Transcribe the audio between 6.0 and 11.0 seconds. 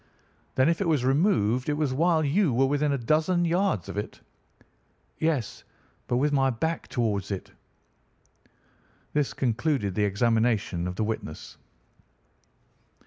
but with my back towards it.' "This concluded the examination of